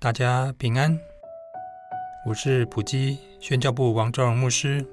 [0.00, 0.96] 大家平安，
[2.24, 4.86] 我是普基宣教部王昭荣牧师。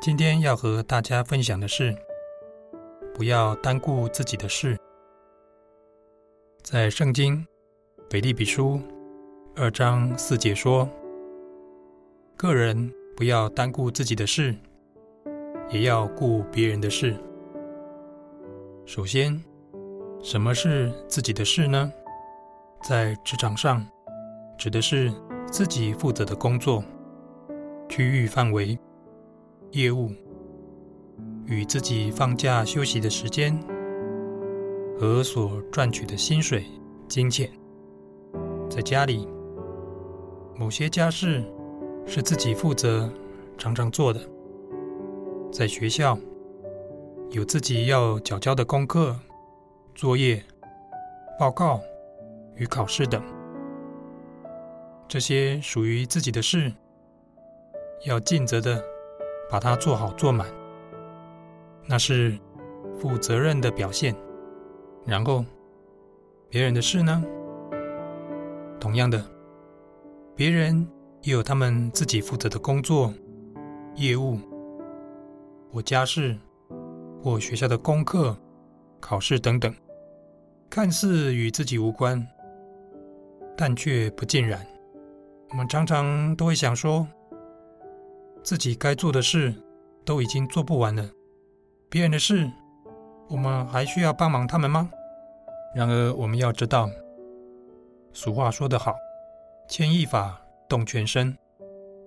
[0.00, 1.92] 今天要和大家分享的是，
[3.12, 4.78] 不要单顾自己的事。
[6.62, 7.44] 在圣经
[8.08, 8.80] 腓立比书
[9.56, 10.88] 二章四节说
[12.38, 14.54] ：“个人不要单顾自己的事，
[15.68, 17.16] 也要顾别人的事。”
[18.86, 19.42] 首先，
[20.22, 21.92] 什么是自己的事呢？
[22.86, 23.82] 在职场上，
[24.58, 25.10] 指的是
[25.50, 26.84] 自己负责的工作、
[27.88, 28.78] 区域范围、
[29.70, 30.10] 业务
[31.46, 33.58] 与自己放假休息的时间
[35.00, 36.66] 和所赚取的薪水、
[37.08, 37.50] 金钱。
[38.68, 39.26] 在家里，
[40.54, 41.42] 某些家事
[42.04, 43.10] 是自己负责、
[43.56, 44.20] 常常做的；
[45.50, 46.18] 在学校，
[47.30, 49.18] 有自己要缴交的功课、
[49.94, 50.44] 作业、
[51.38, 51.80] 报告。
[52.56, 53.22] 与考试等，
[55.08, 56.72] 这些属于自己的事，
[58.06, 58.82] 要尽责的
[59.50, 60.46] 把它做好做满，
[61.86, 62.38] 那是
[62.98, 64.14] 负责任的表现。
[65.04, 65.44] 然后，
[66.48, 67.22] 别人的事呢？
[68.80, 69.24] 同样的，
[70.36, 70.86] 别人
[71.22, 73.12] 也有他们自己负责的工作、
[73.96, 74.38] 业务
[75.70, 76.38] 或家事，
[77.22, 78.36] 或学校的功课、
[79.00, 79.74] 考试等等，
[80.70, 82.26] 看似与自己无关。
[83.56, 84.64] 但却不尽然。
[85.50, 87.06] 我们常常都会想说，
[88.42, 89.54] 自己该做的事
[90.04, 91.08] 都已经做不完了，
[91.88, 92.50] 别人的事，
[93.28, 94.90] 我们还需要帮忙他们吗？
[95.74, 96.88] 然而，我们要知道，
[98.12, 98.94] 俗话说得好
[99.68, 101.36] ：“牵一发动全身，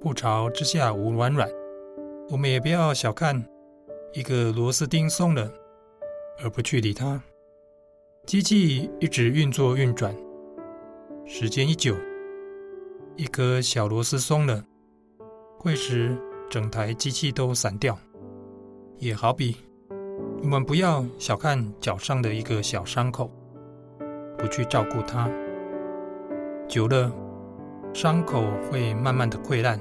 [0.00, 1.48] 不朝之下无完卵。”
[2.30, 3.44] 我们也不要小看
[4.14, 5.52] 一个螺丝钉松了，
[6.42, 7.20] 而不去理它，
[8.26, 10.14] 机器一直运作运转。
[11.24, 11.94] 时间一久，
[13.16, 14.62] 一颗小螺丝松了，
[15.56, 16.16] 会使
[16.50, 17.96] 整台机器都散掉。
[18.98, 19.56] 也好比，
[20.42, 23.30] 我们不要小看脚上的一个小伤口，
[24.36, 25.30] 不去照顾它，
[26.68, 27.10] 久了，
[27.94, 29.80] 伤口会慢慢的溃烂，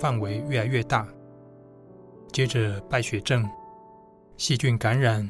[0.00, 1.06] 范围越来越大，
[2.32, 3.48] 接着败血症、
[4.36, 5.28] 细菌感染，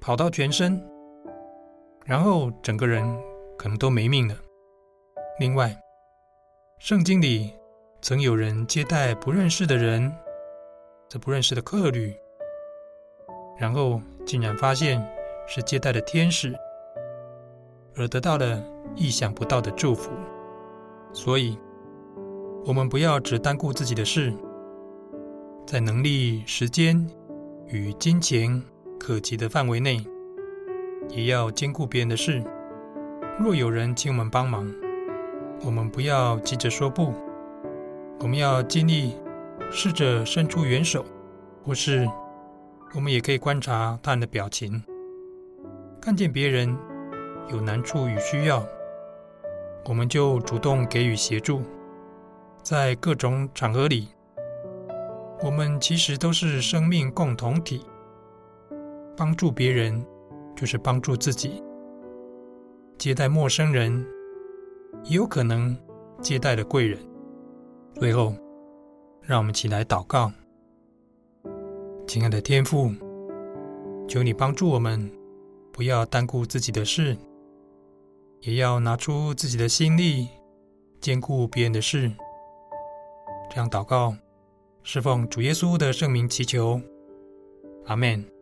[0.00, 0.82] 跑到全身，
[2.04, 3.06] 然后整个人。
[3.58, 4.34] 可能都没命了。
[5.38, 5.76] 另外，
[6.78, 7.52] 圣经里
[8.00, 10.12] 曾有人接待不认识的人，
[11.08, 12.14] 这不认识的客旅，
[13.58, 15.04] 然后竟然发现
[15.46, 16.54] 是接待的天使，
[17.96, 18.62] 而得到了
[18.94, 20.10] 意想不到的祝福。
[21.12, 21.58] 所以，
[22.64, 24.32] 我们不要只单顾自己的事，
[25.66, 27.06] 在能力、时间
[27.68, 28.62] 与金钱
[28.98, 30.04] 可及的范围内，
[31.08, 32.42] 也要兼顾别人的事。
[33.38, 34.66] 若有人请我们帮忙，
[35.62, 37.12] 我们不要急着说不，
[38.20, 39.14] 我们要尽力
[39.70, 41.04] 试着伸出援手，
[41.62, 42.08] 或是
[42.94, 44.82] 我们也可以观察他人的表情，
[46.00, 46.74] 看见别人
[47.50, 48.66] 有难处与需要，
[49.84, 51.62] 我们就主动给予协助。
[52.62, 54.08] 在各种场合里，
[55.42, 57.84] 我们其实都是生命共同体，
[59.14, 60.02] 帮助别人
[60.56, 61.62] 就是帮助自己。
[62.98, 64.04] 接待陌生人，
[65.04, 65.76] 也有可能
[66.20, 66.98] 接待了贵人。
[67.94, 68.34] 最后，
[69.20, 70.32] 让我们起来祷告。
[72.06, 72.90] 亲爱的天父，
[74.08, 75.10] 求你帮助我们，
[75.72, 77.16] 不要单顾自己的事，
[78.40, 80.28] 也要拿出自己的心力，
[81.00, 82.10] 兼顾别人的事。
[83.50, 84.16] 这样祷告，
[84.82, 86.80] 是奉主耶稣的圣名祈求。
[87.84, 88.35] 阿门。